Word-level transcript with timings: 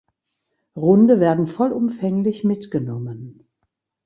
Runde 0.75 1.19
werden 1.19 1.45
vollumfänglich 1.45 2.43
mitgenommen. 2.43 3.45